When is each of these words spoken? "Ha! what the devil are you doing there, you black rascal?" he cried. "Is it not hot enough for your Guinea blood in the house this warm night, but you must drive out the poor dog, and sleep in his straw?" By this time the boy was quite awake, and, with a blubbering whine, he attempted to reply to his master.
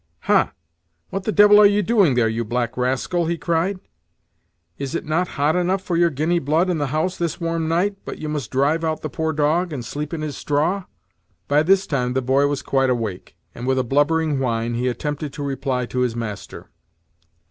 "Ha! 0.21 0.53
what 1.11 1.25
the 1.25 1.31
devil 1.31 1.59
are 1.59 1.65
you 1.67 1.83
doing 1.83 2.15
there, 2.15 2.27
you 2.27 2.43
black 2.43 2.75
rascal?" 2.75 3.27
he 3.27 3.37
cried. 3.37 3.79
"Is 4.79 4.95
it 4.95 5.05
not 5.05 5.27
hot 5.37 5.55
enough 5.55 5.83
for 5.83 5.95
your 5.95 6.09
Guinea 6.09 6.39
blood 6.39 6.71
in 6.71 6.79
the 6.79 6.87
house 6.87 7.17
this 7.17 7.39
warm 7.39 7.67
night, 7.67 7.97
but 8.03 8.17
you 8.17 8.27
must 8.27 8.49
drive 8.49 8.83
out 8.83 9.03
the 9.03 9.11
poor 9.11 9.31
dog, 9.31 9.71
and 9.71 9.85
sleep 9.85 10.11
in 10.11 10.21
his 10.21 10.35
straw?" 10.35 10.85
By 11.47 11.61
this 11.61 11.85
time 11.85 12.13
the 12.13 12.21
boy 12.23 12.47
was 12.47 12.63
quite 12.63 12.89
awake, 12.89 13.35
and, 13.53 13.67
with 13.67 13.77
a 13.77 13.83
blubbering 13.83 14.39
whine, 14.39 14.73
he 14.73 14.87
attempted 14.87 15.33
to 15.33 15.43
reply 15.43 15.85
to 15.85 15.99
his 15.99 16.15
master. 16.15 16.71